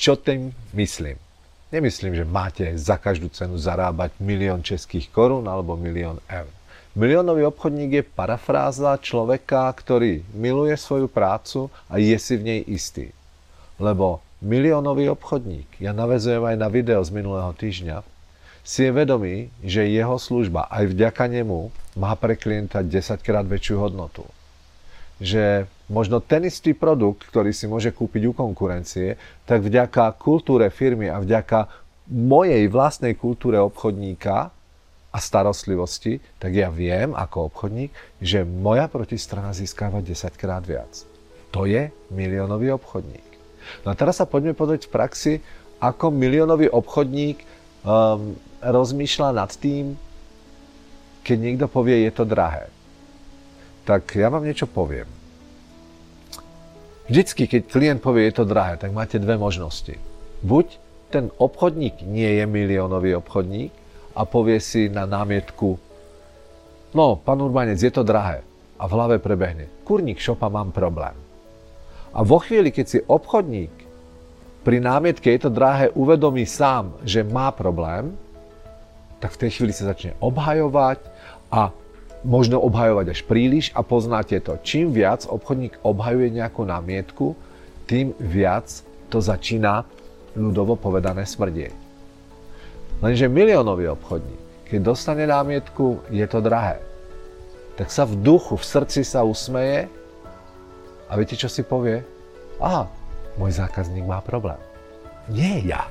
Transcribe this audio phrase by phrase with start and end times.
[0.00, 1.20] Čo tým myslím?
[1.68, 6.48] Nemyslím, že máte za každú cenu zarábať milión českých korún alebo milión eur.
[6.96, 13.12] Miliónový obchodník je parafráza človeka, ktorý miluje svoju prácu a je si v nej istý.
[13.76, 18.00] Lebo miliónový obchodník, ja navezujem aj na video z minulého týždňa,
[18.64, 21.68] si je vedomý, že jeho služba aj vďaka nemu
[22.00, 24.24] má pre klienta 10 krát väčšiu hodnotu
[25.20, 31.10] že možno ten istý produkt, ktorý si môže kúpiť u konkurencie, tak vďaka kultúre firmy
[31.10, 31.66] a vďaka
[32.10, 34.54] mojej vlastnej kultúre obchodníka
[35.10, 37.90] a starostlivosti, tak ja viem ako obchodník,
[38.22, 40.90] že moja protistrana získava 10 krát viac.
[41.50, 43.26] To je miliónový obchodník.
[43.82, 45.34] No a teraz sa poďme pozrieť v praxi,
[45.82, 47.42] ako miliónový obchodník
[47.82, 49.98] um, rozmýšľa nad tým,
[51.26, 52.70] keď niekto povie, je to drahé
[53.90, 55.10] tak ja vám niečo poviem.
[57.10, 59.98] Vždycky, keď klient povie, je to drahé, tak máte dve možnosti.
[60.46, 60.78] Buď
[61.10, 63.74] ten obchodník nie je miliónový obchodník
[64.14, 65.74] a povie si na námietku,
[66.94, 68.46] no, pán Urbanec, je to drahé.
[68.80, 71.12] A v hlave prebehne, kurník šopa, mám problém.
[72.14, 73.90] A vo chvíli, keď si obchodník
[74.60, 78.14] pri námietke je to drahé uvedomí sám, že má problém,
[79.18, 81.00] tak v tej chvíli sa začne obhajovať
[81.50, 81.74] a
[82.26, 84.60] možno obhajovať až príliš a poznáte to.
[84.60, 87.32] Čím viac obchodník obhajuje nejakú námietku,
[87.88, 88.68] tým viac
[89.08, 89.82] to začína
[90.36, 91.74] ľudovo povedané smrdieť.
[93.00, 96.78] Lenže miliónový obchodník, keď dostane námietku, je to drahé.
[97.80, 99.88] Tak sa v duchu, v srdci sa usmeje
[101.08, 102.04] a viete, čo si povie?
[102.60, 102.86] Aha,
[103.40, 104.60] môj zákazník má problém.
[105.32, 105.88] Nie ja.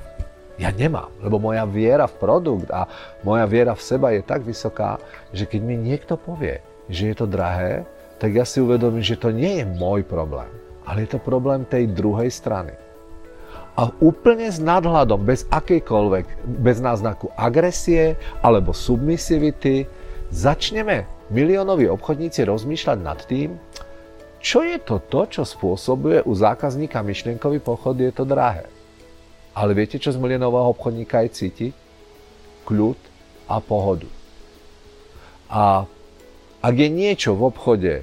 [0.60, 2.84] Ja nemám, lebo moja viera v produkt a
[3.24, 5.00] moja viera v seba je tak vysoká,
[5.32, 7.88] že keď mi niekto povie, že je to drahé,
[8.20, 10.52] tak ja si uvedomím, že to nie je môj problém,
[10.84, 12.76] ale je to problém tej druhej strany.
[13.72, 19.88] A úplne s nadhľadom, bez akejkoľvek, bez náznaku agresie alebo submisivity,
[20.28, 23.56] začneme miliónoví obchodníci rozmýšľať nad tým,
[24.44, 28.68] čo je to to, čo spôsobuje u zákazníka myšlienkový pochod, je to drahé.
[29.60, 31.68] Ale viete, čo z milionového obchodníka aj cíti?
[32.64, 32.96] Kľud
[33.44, 34.08] a pohodu.
[35.52, 35.84] A
[36.64, 37.94] ak je niečo v obchode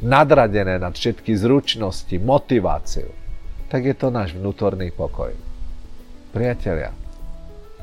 [0.00, 3.12] nadradené nad všetky zručnosti, motiváciu,
[3.68, 5.36] tak je to náš vnútorný pokoj.
[6.32, 6.96] Priatelia,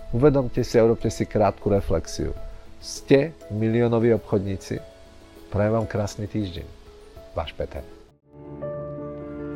[0.09, 2.33] uvedomte si a urobte si krátku reflexiu.
[2.81, 4.81] Ste miliónoví obchodníci?
[5.53, 6.65] Prajem vám krásny týždeň.
[7.37, 8.00] Váš Peter.